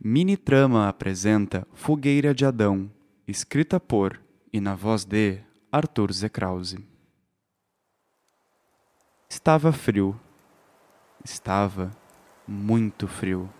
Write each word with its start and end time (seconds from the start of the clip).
Mini 0.00 0.36
Trama 0.36 0.88
apresenta 0.88 1.66
Fogueira 1.74 2.32
de 2.32 2.46
Adão, 2.46 2.88
escrita 3.26 3.80
por 3.80 4.20
e 4.52 4.60
na 4.60 4.76
voz 4.76 5.04
de 5.04 5.40
Arthur 5.72 6.12
Z. 6.12 6.28
Krause. 6.28 6.78
Estava 9.28 9.72
frio. 9.72 10.14
Estava 11.24 11.90
muito 12.46 13.08
frio. 13.08 13.50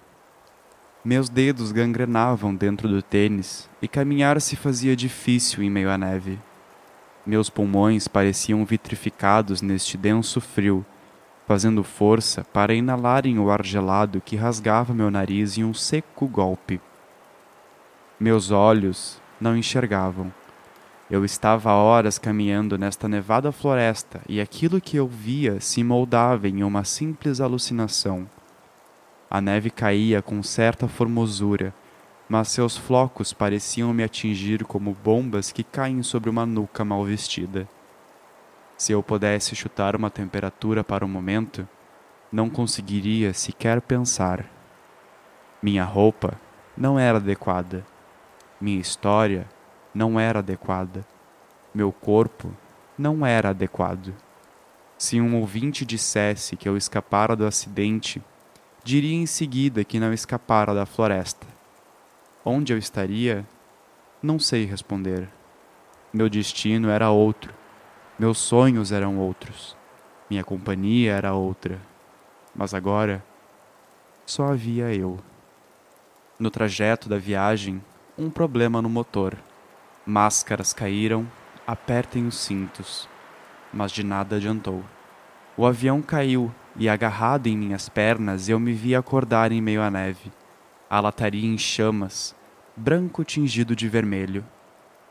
Meus 1.05 1.29
dedos 1.29 1.73
gangrenavam 1.73 2.55
dentro 2.55 2.89
do 2.89 3.03
tênis 3.03 3.69
e 3.83 3.89
caminhar 3.89 4.41
se 4.41 4.55
fazia 4.55 4.95
difícil 4.95 5.61
em 5.65 5.69
meio 5.69 5.91
à 5.91 5.99
neve. 5.99 6.39
Meus 7.27 7.51
pulmões 7.51 8.07
pareciam 8.07 8.65
vitrificados 8.65 9.61
neste 9.61 9.97
denso 9.97 10.41
frio 10.41 10.87
fazendo 11.49 11.83
força 11.83 12.45
para 12.53 12.75
inalarem 12.75 13.39
o 13.39 13.51
ar 13.51 13.65
gelado 13.65 14.21
que 14.21 14.37
rasgava 14.37 14.93
meu 14.93 15.11
nariz 15.11 15.57
em 15.57 15.65
um 15.65 15.73
seco 15.73 16.29
golpe. 16.29 16.79
Meus 18.21 18.51
olhos 18.51 19.19
não 19.41 19.57
enxergavam. 19.57 20.31
Eu 21.11 21.25
estava 21.25 21.73
horas 21.73 22.19
caminhando 22.19 22.77
nesta 22.77 23.09
nevada 23.09 23.51
floresta 23.51 24.21
e 24.29 24.43
aquilo 24.43 24.79
que 24.79 24.99
eu 24.99 25.09
via 25.09 25.59
se 25.59 25.83
moldava 25.83 26.47
em 26.49 26.63
uma 26.63 26.85
simples 26.85 27.41
alucinação. 27.41 28.29
A 29.31 29.41
neve 29.41 29.71
caía 29.71 30.21
com 30.21 30.43
certa 30.43 30.87
formosura, 30.87 31.73
mas 32.29 32.49
seus 32.49 32.77
flocos 32.77 33.33
pareciam 33.33 33.95
me 33.95 34.05
atingir 34.05 34.65
como 34.65 34.95
bombas 35.03 35.51
que 35.51 35.65
caem 35.65 36.03
sobre 36.03 36.29
uma 36.29 36.45
nuca 36.45 36.85
mal 36.85 37.03
vestida. 37.07 37.67
Se 38.79 38.93
eu 38.93 39.03
pudesse 39.03 39.57
chutar 39.57 39.97
uma 39.97 40.09
temperatura 40.09 40.85
para 40.85 41.05
o 41.05 41.09
momento, 41.09 41.67
não 42.31 42.49
conseguiria 42.49 43.35
sequer 43.35 43.81
pensar. 43.81 44.49
Minha 45.61 45.83
roupa 45.83 46.41
não 46.77 46.97
era 46.97 47.19
adequada. 47.19 47.85
Minha 48.61 48.79
história 48.79 49.49
não 49.93 50.19
era 50.19 50.39
adequada. 50.39 51.05
Meu 51.75 51.91
corpo 51.91 52.55
não 52.97 53.27
era 53.27 53.49
adequado. 53.51 54.15
Se 54.97 55.21
um 55.21 55.41
ouvinte 55.41 55.85
dissesse 55.85 56.57
que 56.57 56.69
eu 56.69 56.77
escapara 56.77 57.35
do 57.35 57.47
acidente, 57.47 58.23
diria 58.85 59.17
em 59.17 59.27
seguida 59.27 59.83
que 59.83 59.99
não 59.99 60.13
escapara 60.13 60.73
da 60.73 60.87
floresta. 60.87 61.49
Onde 62.45 62.73
eu 62.73 62.79
estaria? 62.79 63.45
Não 64.23 64.39
sei 64.39 64.65
responder. 64.67 65.29
Meu 66.13 66.29
destino 66.29 66.89
era 66.91 67.11
outro 67.11 67.53
meus 68.19 68.39
sonhos 68.39 68.91
eram 68.91 69.17
outros. 69.19 69.77
Minha 70.29 70.43
companhia 70.43 71.13
era 71.13 71.35
outra. 71.35 71.81
Mas 72.55 72.75
agora 72.75 73.25
só 74.27 74.53
havia 74.53 74.93
eu. 74.93 75.21
No 76.39 76.51
trajeto 76.51 77.09
da 77.09 77.17
viagem, 77.17 77.81
um 78.19 78.29
problema 78.29 78.83
no 78.83 78.89
motor. 78.89 79.37
Máscaras 80.05 80.73
caíram, 80.73 81.31
apertem 81.65 82.27
os 82.27 82.37
cintos. 82.37 83.09
Mas 83.73 83.93
de 83.93 84.03
nada 84.03 84.37
adiantou. 84.37 84.83
O 85.57 85.65
avião 85.65 86.03
caiu 86.03 86.53
e, 86.77 86.89
agarrado 86.89 87.47
em 87.47 87.57
minhas 87.57 87.89
pernas, 87.89 88.49
eu 88.49 88.59
me 88.59 88.73
vi 88.73 88.97
acordar 88.97 89.53
em 89.53 89.61
meio 89.61 89.81
à 89.81 89.91
neve. 89.91 90.33
A 90.91 90.99
lataria 90.99 91.47
em 91.47 91.59
chamas, 91.59 92.35
branco 92.77 93.23
tingido 93.23 93.77
de 93.77 93.89
vermelho. 93.89 94.45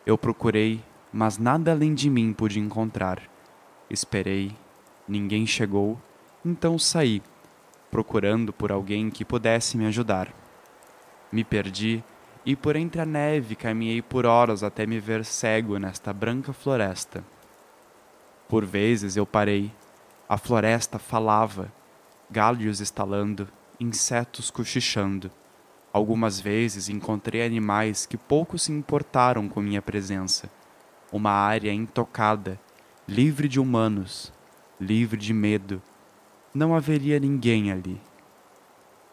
Eu 0.06 0.18
procurei 0.18 0.82
mas 1.12 1.38
nada 1.38 1.72
além 1.72 1.94
de 1.94 2.10
mim 2.10 2.34
pude 2.34 2.60
encontrar. 2.60 3.22
Esperei, 3.90 4.56
ninguém 5.08 5.46
chegou, 5.46 6.00
então 6.44 6.78
saí, 6.78 7.22
procurando 7.90 8.52
por 8.52 8.72
alguém 8.72 9.10
que 9.10 9.24
pudesse 9.24 9.78
me 9.78 9.86
ajudar. 9.86 10.34
Me 11.32 11.44
perdi 11.44 12.04
e 12.46 12.56
por 12.56 12.76
entre 12.76 13.02
a 13.02 13.06
neve 13.06 13.56
caminhei 13.56 14.02
por 14.02 14.26
horas 14.26 14.64
até 14.64 14.86
me 14.86 15.00
ver 15.00 15.24
cego 15.26 15.78
nesta 15.78 16.12
branca 16.14 16.54
floresta. 16.54 17.24
Por 18.48 18.66
vezes 18.66 19.18
eu 19.18 19.26
parei. 19.26 19.72
A 20.30 20.38
floresta 20.38 21.00
falava, 21.00 21.72
galhos 22.30 22.82
estalando, 22.82 23.48
insetos 23.80 24.52
cochichando. 24.52 25.32
Algumas 25.94 26.40
vezes 26.40 26.90
encontrei 26.90 27.46
animais 27.46 28.06
que 28.06 28.18
pouco 28.18 28.58
se 28.58 28.72
importaram 28.72 29.48
com 29.48 29.62
minha 29.62 29.82
presença 29.82 30.50
uma 31.12 31.32
área 31.32 31.72
intocada, 31.72 32.60
livre 33.08 33.48
de 33.48 33.60
humanos, 33.60 34.34
livre 34.80 35.18
de 35.18 35.34
medo. 35.34 35.82
Não 36.54 36.76
haveria 36.76 37.20
ninguém 37.20 37.72
ali. 37.72 38.00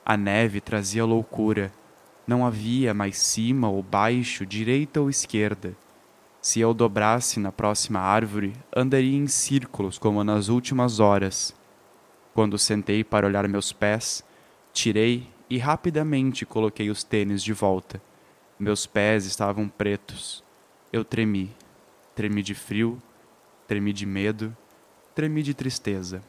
A 0.04 0.16
neve 0.16 0.60
trazia 0.60 1.04
loucura. 1.04 1.72
Não 2.26 2.44
havia 2.46 2.92
mais 2.92 3.18
cima 3.18 3.68
ou 3.68 3.82
baixo, 3.82 4.44
direita 4.44 5.00
ou 5.00 5.08
esquerda. 5.08 5.76
Se 6.40 6.60
eu 6.60 6.74
dobrasse 6.74 7.40
na 7.40 7.50
próxima 7.50 8.00
árvore, 8.00 8.52
andaria 8.74 9.16
em 9.16 9.26
círculos 9.26 9.98
como 9.98 10.22
nas 10.22 10.48
últimas 10.48 11.00
horas. 11.00 11.54
Quando 12.34 12.58
sentei 12.58 13.02
para 13.02 13.26
olhar 13.26 13.48
meus 13.48 13.72
pés, 13.72 14.22
tirei 14.72 15.28
e 15.48 15.56
rapidamente 15.56 16.44
coloquei 16.44 16.90
os 16.90 17.02
tênis 17.04 17.42
de 17.42 17.52
volta. 17.52 18.02
Meus 18.58 18.86
pés 18.86 19.24
estavam 19.24 19.68
pretos. 19.68 20.44
Eu 20.92 21.04
tremi. 21.04 21.50
Tremi 22.14 22.42
de 22.42 22.54
frio, 22.54 23.02
tremi 23.66 23.92
de 23.92 24.06
medo, 24.06 24.56
tremi 25.14 25.42
de 25.42 25.52
tristeza. 25.52 26.22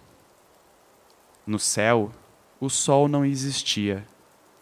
No 1.46 1.60
céu, 1.60 2.12
o 2.60 2.70
sol 2.70 3.08
não 3.08 3.24
existia. 3.24 4.06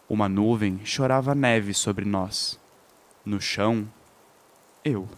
Uma 0.08 0.28
nuvem 0.28 0.80
chorava 0.84 1.34
neve 1.34 1.72
sobre 1.72 2.04
nós. 2.04 2.60
No 3.24 3.40
chão, 3.40 3.88
eu. 4.84 5.08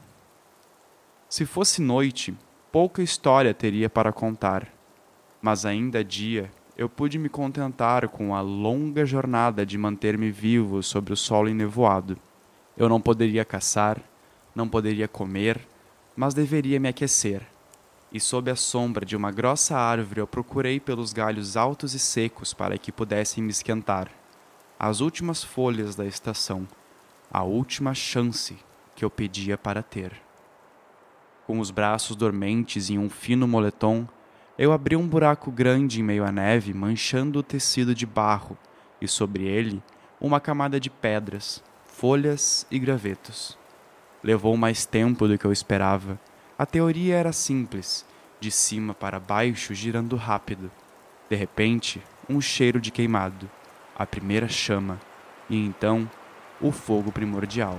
Se 1.28 1.44
fosse 1.44 1.82
noite, 1.82 2.32
pouca 2.70 3.02
história 3.02 3.52
teria 3.52 3.90
para 3.90 4.12
contar. 4.12 4.72
Mas 5.42 5.66
ainda 5.66 6.04
dia, 6.04 6.50
eu 6.76 6.88
pude 6.88 7.18
me 7.18 7.28
contentar 7.28 8.06
com 8.08 8.34
a 8.34 8.40
longa 8.40 9.04
jornada 9.04 9.66
de 9.66 9.76
manter-me 9.76 10.30
vivo 10.30 10.82
sobre 10.82 11.12
o 11.12 11.16
solo 11.16 11.48
enevoado. 11.48 12.16
Eu 12.76 12.88
não 12.88 13.00
poderia 13.00 13.44
caçar, 13.44 14.00
não 14.54 14.68
poderia 14.68 15.08
comer, 15.08 15.66
mas 16.16 16.32
deveria 16.32 16.80
me 16.80 16.88
aquecer. 16.88 17.42
E 18.10 18.18
sob 18.18 18.50
a 18.50 18.56
sombra 18.56 19.04
de 19.04 19.14
uma 19.14 19.30
grossa 19.30 19.76
árvore 19.76 20.20
eu 20.20 20.26
procurei 20.26 20.80
pelos 20.80 21.12
galhos 21.12 21.56
altos 21.56 21.92
e 21.92 21.98
secos 21.98 22.54
para 22.54 22.78
que 22.78 22.90
pudessem 22.90 23.44
me 23.44 23.50
esquentar. 23.50 24.08
As 24.78 25.00
últimas 25.00 25.44
folhas 25.44 25.94
da 25.94 26.06
estação, 26.06 26.66
a 27.30 27.42
última 27.42 27.92
chance 27.94 28.56
que 28.94 29.04
eu 29.04 29.10
pedia 29.10 29.58
para 29.58 29.82
ter. 29.82 30.12
Com 31.46 31.60
os 31.60 31.70
braços 31.70 32.16
dormentes 32.16 32.90
em 32.90 32.98
um 32.98 33.10
fino 33.10 33.46
moletom, 33.46 34.08
eu 34.58 34.72
abri 34.72 34.96
um 34.96 35.06
buraco 35.06 35.50
grande 35.50 36.00
em 36.00 36.02
meio 36.02 36.24
à 36.24 36.32
neve, 36.32 36.72
manchando 36.72 37.40
o 37.40 37.42
tecido 37.42 37.94
de 37.94 38.06
barro, 38.06 38.56
e 39.00 39.06
sobre 39.06 39.44
ele 39.44 39.82
uma 40.18 40.40
camada 40.40 40.80
de 40.80 40.88
pedras, 40.88 41.62
folhas 41.84 42.66
e 42.70 42.78
gravetos. 42.78 43.56
Levou 44.26 44.56
mais 44.56 44.84
tempo 44.84 45.28
do 45.28 45.38
que 45.38 45.44
eu 45.44 45.52
esperava. 45.52 46.18
A 46.58 46.66
teoria 46.66 47.14
era 47.14 47.32
simples, 47.32 48.04
de 48.40 48.50
cima 48.50 48.92
para 48.92 49.20
baixo, 49.20 49.72
girando 49.72 50.16
rápido. 50.16 50.68
De 51.30 51.36
repente, 51.36 52.02
um 52.28 52.40
cheiro 52.40 52.80
de 52.80 52.90
queimado, 52.90 53.48
a 53.96 54.04
primeira 54.04 54.48
chama, 54.48 54.98
e 55.48 55.56
então 55.56 56.10
o 56.60 56.72
fogo 56.72 57.12
primordial. 57.12 57.78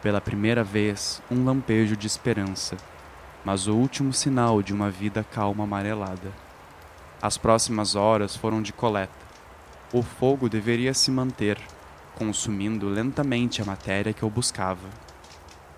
Pela 0.00 0.18
primeira 0.18 0.64
vez, 0.64 1.20
um 1.30 1.44
lampejo 1.44 1.94
de 1.94 2.06
esperança, 2.06 2.78
mas 3.44 3.66
o 3.66 3.74
último 3.74 4.14
sinal 4.14 4.62
de 4.62 4.72
uma 4.72 4.90
vida 4.90 5.22
calma 5.30 5.64
amarelada. 5.64 6.32
As 7.20 7.36
próximas 7.36 7.94
horas 7.94 8.34
foram 8.34 8.62
de 8.62 8.72
coleta. 8.72 9.26
O 9.92 10.02
fogo 10.02 10.48
deveria 10.48 10.94
se 10.94 11.10
manter, 11.10 11.58
consumindo 12.14 12.88
lentamente 12.88 13.60
a 13.60 13.64
matéria 13.66 14.14
que 14.14 14.22
eu 14.22 14.30
buscava. 14.30 14.88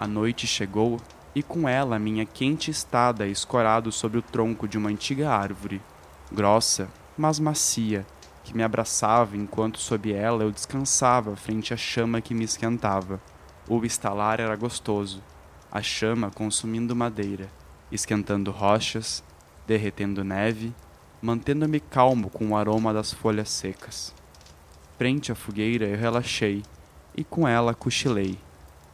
A 0.00 0.06
noite 0.06 0.46
chegou 0.46 1.00
e 1.34 1.42
com 1.42 1.68
ela 1.68 1.98
minha 1.98 2.24
quente 2.24 2.70
estada 2.70 3.26
escorado 3.26 3.90
sobre 3.90 4.18
o 4.18 4.22
tronco 4.22 4.68
de 4.68 4.78
uma 4.78 4.90
antiga 4.90 5.30
árvore, 5.30 5.82
grossa, 6.30 6.88
mas 7.16 7.40
macia, 7.40 8.06
que 8.44 8.56
me 8.56 8.62
abraçava 8.62 9.36
enquanto 9.36 9.78
sob 9.78 10.12
ela 10.12 10.44
eu 10.44 10.52
descansava 10.52 11.34
frente 11.34 11.74
à 11.74 11.76
chama 11.76 12.20
que 12.20 12.32
me 12.32 12.44
esquentava. 12.44 13.20
O 13.68 13.84
estalar 13.84 14.38
era 14.40 14.54
gostoso, 14.54 15.20
a 15.70 15.82
chama 15.82 16.30
consumindo 16.30 16.94
madeira, 16.94 17.48
esquentando 17.90 18.52
rochas, 18.52 19.22
derretendo 19.66 20.22
neve, 20.22 20.72
mantendo-me 21.20 21.80
calmo 21.80 22.30
com 22.30 22.50
o 22.50 22.56
aroma 22.56 22.94
das 22.94 23.12
folhas 23.12 23.50
secas. 23.50 24.14
Frente 24.96 25.32
à 25.32 25.34
fogueira 25.34 25.86
eu 25.86 25.98
relaxei 25.98 26.62
e 27.16 27.24
com 27.24 27.46
ela 27.46 27.74
cochilei, 27.74 28.38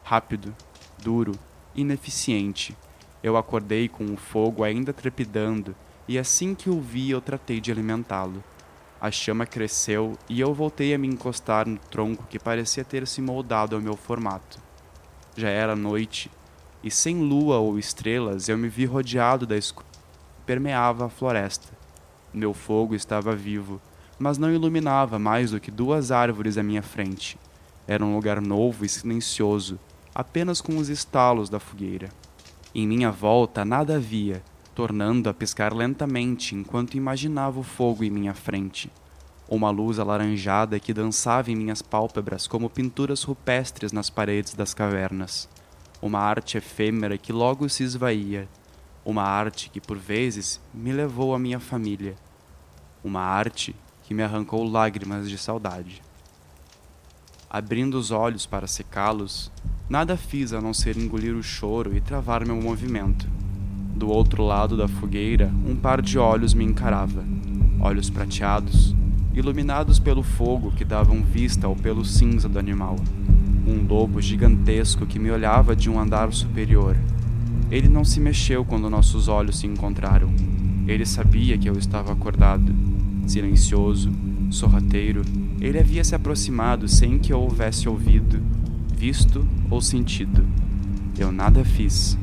rápido, 0.03 0.53
duro, 1.05 1.33
ineficiente. 1.75 2.75
Eu 3.21 3.37
acordei 3.37 3.87
com 3.87 4.05
o 4.05 4.17
fogo 4.17 4.63
ainda 4.63 4.91
trepidando, 4.91 5.75
e 6.07 6.17
assim 6.17 6.55
que 6.55 6.67
o 6.67 6.81
vi 6.81 7.11
eu 7.11 7.21
tratei 7.21 7.61
de 7.61 7.71
alimentá-lo. 7.71 8.43
A 8.99 9.11
chama 9.11 9.45
cresceu 9.45 10.17
e 10.27 10.39
eu 10.39 10.51
voltei 10.51 10.95
a 10.95 10.97
me 10.97 11.07
encostar 11.07 11.67
no 11.67 11.77
tronco 11.77 12.25
que 12.27 12.39
parecia 12.39 12.83
ter 12.83 13.05
se 13.05 13.21
moldado 13.21 13.75
ao 13.75 13.81
meu 13.81 13.95
formato. 13.95 14.59
Já 15.37 15.49
era 15.49 15.75
noite 15.75 16.31
e 16.83 16.89
sem 16.89 17.17
lua 17.19 17.59
ou 17.59 17.77
estrelas 17.77 18.49
eu 18.49 18.57
me 18.57 18.67
vi 18.67 18.85
rodeado 18.85 19.45
da 19.45 19.55
escuridão 19.55 20.01
que 20.39 20.45
permeava 20.45 21.05
a 21.05 21.09
floresta. 21.09 21.71
Meu 22.33 22.51
fogo 22.51 22.95
estava 22.95 23.35
vivo, 23.35 23.79
mas 24.17 24.39
não 24.39 24.51
iluminava 24.51 25.19
mais 25.19 25.51
do 25.51 25.59
que 25.59 25.69
duas 25.69 26.09
árvores 26.09 26.57
à 26.57 26.63
minha 26.63 26.81
frente. 26.81 27.37
Era 27.87 28.03
um 28.03 28.15
lugar 28.15 28.41
novo 28.41 28.83
e 28.83 28.89
silencioso, 28.89 29.79
apenas 30.15 30.61
com 30.61 30.77
os 30.77 30.87
estalos 30.87 31.49
da 31.49 31.59
fogueira. 31.59 32.07
Em 32.73 32.87
minha 32.87 33.11
volta 33.11 33.65
nada 33.65 33.97
havia, 33.97 34.41
tornando 34.73 35.29
a 35.29 35.33
piscar 35.33 35.73
lentamente 35.73 36.55
enquanto 36.55 36.95
imaginava 36.95 37.59
o 37.59 37.63
fogo 37.63 38.01
em 38.05 38.09
minha 38.09 38.33
frente. 38.33 38.89
Uma 39.49 39.69
luz 39.69 39.99
alaranjada 39.99 40.79
que 40.79 40.93
dançava 40.93 41.51
em 41.51 41.55
minhas 41.55 41.81
pálpebras 41.81 42.47
como 42.47 42.69
pinturas 42.69 43.23
rupestres 43.23 43.91
nas 43.91 44.09
paredes 44.09 44.53
das 44.53 44.73
cavernas. 44.73 45.49
Uma 46.01 46.19
arte 46.19 46.57
efêmera 46.57 47.17
que 47.17 47.33
logo 47.33 47.67
se 47.67 47.83
esvaía. 47.83 48.47
Uma 49.03 49.23
arte 49.23 49.69
que 49.69 49.81
por 49.81 49.97
vezes 49.97 50.59
me 50.73 50.91
levou 50.91 51.35
à 51.35 51.39
minha 51.39 51.59
família. 51.59 52.15
Uma 53.03 53.21
arte 53.21 53.75
que 54.03 54.13
me 54.13 54.23
arrancou 54.23 54.63
lágrimas 54.63 55.29
de 55.29 55.37
saudade. 55.37 56.01
Abrindo 57.49 57.95
os 57.95 58.11
olhos 58.11 58.45
para 58.45 58.65
secá-los, 58.65 59.51
nada 59.89 60.17
fiz 60.17 60.53
a 60.53 60.61
não 60.61 60.73
ser 60.73 60.97
engolir 60.97 61.35
o 61.35 61.43
choro 61.43 61.95
e 61.95 62.01
travar 62.01 62.45
meu 62.45 62.55
movimento. 62.55 63.27
Do 63.95 64.09
outro 64.09 64.43
lado 64.43 64.75
da 64.75 64.87
fogueira, 64.87 65.51
um 65.65 65.75
par 65.75 66.01
de 66.01 66.17
olhos 66.17 66.53
me 66.53 66.65
encarava. 66.65 67.23
Olhos 67.79 68.09
prateados, 68.09 68.95
iluminados 69.33 69.99
pelo 69.99 70.23
fogo 70.23 70.71
que 70.71 70.83
davam 70.83 71.21
vista 71.21 71.67
ao 71.67 71.75
pelo 71.75 72.03
cinza 72.03 72.49
do 72.49 72.59
animal. 72.59 72.95
Um 73.67 73.85
lobo 73.87 74.21
gigantesco 74.21 75.05
que 75.05 75.19
me 75.19 75.31
olhava 75.31 75.75
de 75.75 75.89
um 75.89 75.99
andar 75.99 76.33
superior. 76.33 76.97
Ele 77.71 77.87
não 77.87 78.03
se 78.03 78.19
mexeu 78.19 78.65
quando 78.65 78.89
nossos 78.89 79.27
olhos 79.27 79.59
se 79.59 79.67
encontraram. 79.67 80.29
Ele 80.87 81.05
sabia 81.05 81.57
que 81.57 81.69
eu 81.69 81.77
estava 81.77 82.11
acordado. 82.11 82.73
Silencioso, 83.25 84.11
sorrateiro, 84.51 85.23
ele 85.59 85.79
havia 85.79 86.03
se 86.03 86.13
aproximado 86.13 86.87
sem 86.87 87.17
que 87.17 87.33
eu 87.33 87.39
houvesse 87.39 87.89
ouvido, 87.89 88.39
visto 88.95 89.45
ou 89.69 89.81
sentido. 89.81 90.45
Eu 91.17 91.31
nada 91.31 91.63
fiz 91.63 92.17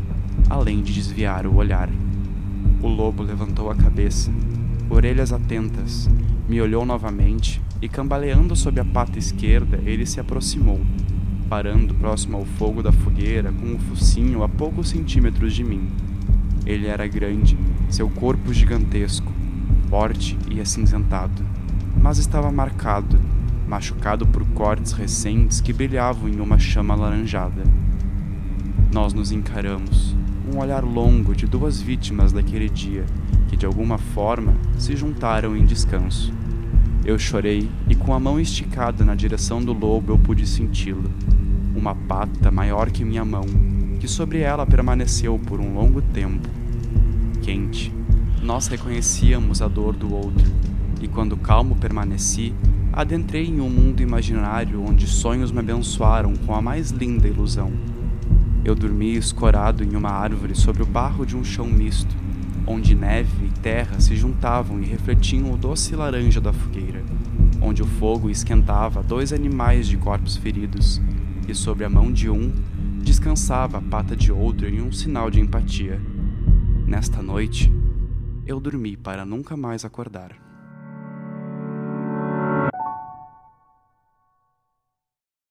além 0.49 0.83
de 0.83 0.93
desviar 0.93 1.47
o 1.47 1.55
olhar. 1.55 1.89
O 2.83 2.89
lobo 2.89 3.23
levantou 3.23 3.71
a 3.71 3.75
cabeça, 3.75 4.31
orelhas 4.91 5.33
atentas, 5.33 6.11
me 6.49 6.61
olhou 6.61 6.85
novamente 6.85 7.63
e, 7.81 7.89
cambaleando 7.89 8.57
sob 8.57 8.81
a 8.81 8.85
pata 8.85 9.19
esquerda, 9.19 9.81
ele 9.85 10.05
se 10.05 10.21
aproximou, 10.21 10.81
parando 11.49 11.95
próximo 11.95 12.37
ao 12.37 12.45
fogo 12.45 12.83
da 12.83 12.93
fogueira 12.93 13.53
com 13.53 13.75
o 13.75 13.79
focinho 13.79 14.43
a 14.43 14.49
poucos 14.49 14.89
centímetros 14.89 15.55
de 15.55 15.63
mim. 15.63 15.89
Ele 16.67 16.87
era 16.87 17.07
grande, 17.07 17.57
seu 17.89 18.09
corpo 18.09 18.53
gigantesco, 18.53 19.31
forte 19.89 20.37
e 20.51 20.61
acinzentado, 20.61 21.43
mas 22.01 22.19
estava 22.19 22.51
marcado, 22.51 23.19
machucado 23.73 24.27
por 24.27 24.45
cortes 24.49 24.93
recentes 24.93 25.63
que 25.63 25.73
brilhavam 25.73 26.29
em 26.29 26.41
uma 26.41 26.59
chama 26.59 26.93
alaranjada. 26.93 27.63
Nós 28.93 29.15
nos 29.15 29.33
encaramos, 29.33 30.15
um 30.53 30.59
olhar 30.59 30.85
longo 30.85 31.35
de 31.35 31.47
duas 31.47 31.81
vítimas 31.81 32.35
daquele 32.35 32.69
dia 32.69 33.07
que 33.49 33.57
de 33.57 33.65
alguma 33.65 33.97
forma 33.97 34.55
se 34.77 34.95
juntaram 34.95 35.57
em 35.57 35.65
descanso. 35.65 36.35
Eu 37.03 37.19
chorei 37.19 37.67
e, 37.89 37.95
com 37.95 38.13
a 38.13 38.21
mão 38.21 38.39
esticada 38.39 39.07
na 39.07 39.15
direção 39.15 39.65
do 39.65 39.73
lobo, 39.73 40.13
eu 40.13 40.19
pude 40.19 40.47
senti-lo. 40.47 41.11
Uma 41.75 41.95
pata 41.95 42.51
maior 42.51 42.91
que 42.91 43.07
minha 43.07 43.25
mão, 43.25 43.47
que 43.99 44.07
sobre 44.07 44.41
ela 44.41 44.67
permaneceu 44.67 45.39
por 45.39 45.61
um 45.61 45.75
longo 45.75 46.03
tempo. 46.03 46.47
Quente. 47.41 47.91
Nós 48.43 48.67
reconhecíamos 48.67 49.63
a 49.63 49.69
dor 49.69 49.97
do 49.97 50.15
outro, 50.15 50.47
e 51.01 51.09
quando 51.09 51.39
calmo 51.39 51.75
permaneci, 51.77 52.53
adentrei 52.93 53.47
em 53.47 53.61
um 53.61 53.71
mundo 53.71 54.03
imaginário 54.03 54.85
onde 54.85 55.07
sonhos 55.07 55.51
me 55.51 55.61
abençoaram 55.61 56.35
com 56.37 56.55
a 56.55 56.61
mais 56.61 56.91
linda 56.91 57.27
ilusão. 57.27 57.73
Eu 58.65 58.75
dormi 58.75 59.17
escorado 59.17 59.83
em 59.83 59.97
uma 59.97 60.11
árvore 60.11 60.55
sobre 60.55 60.83
o 60.83 60.87
barro 60.87 61.25
de 61.25 61.37
um 61.37 61.43
chão 61.43 61.67
misto, 61.67 62.15
onde 62.67 62.95
neve 62.95 63.47
e 63.47 63.61
terra 63.61 63.99
se 63.99 64.15
juntavam 64.15 64.81
e 64.81 64.85
refletiam 64.85 65.51
o 65.53 65.57
doce 65.57 65.97
laranja 65.97 66.41
da 66.41 66.53
fogueira, 66.53 67.03
onde 67.61 67.83
o 67.83 67.87
fogo 67.87 68.29
esquentava 68.29 69.03
dois 69.03 69.33
animais 69.33 69.89
de 69.89 69.97
corpos 69.97 70.37
feridos, 70.37 71.01
e 71.49 71.55
sobre 71.55 71.85
a 71.85 71.89
mão 71.89 72.13
de 72.13 72.29
um 72.29 72.53
descansava 73.03 73.79
a 73.79 73.83
pata 73.83 74.15
de 74.15 74.31
outro 74.31 74.69
em 74.69 74.81
um 74.81 74.93
sinal 74.93 75.31
de 75.31 75.41
empatia. 75.41 76.01
Nesta 76.87 77.23
noite, 77.23 77.73
eu 78.47 78.61
dormi 78.61 78.97
para 78.97 79.25
nunca 79.25 79.57
mais 79.57 79.85
acordar. 79.85 80.52